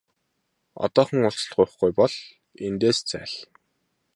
Одоохон 0.85 1.19
уучлалт 1.27 1.55
гуйхгүй 1.57 1.91
бол 1.99 2.15
эндээс 2.65 2.99
зайл! 3.09 3.35